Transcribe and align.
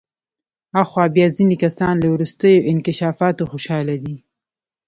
آخوا 0.81 1.05
بیا 1.15 1.27
ځینې 1.35 1.55
کسان 1.63 1.93
له 2.03 2.07
وروستیو 2.13 2.65
انکشافاتو 2.71 3.49
خوشحاله 3.51 3.95
دي. 4.03 4.15